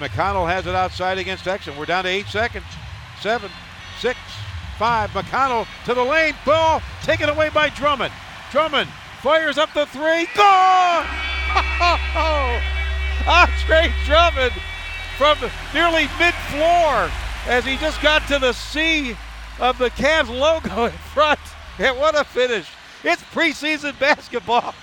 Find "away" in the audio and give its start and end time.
7.28-7.48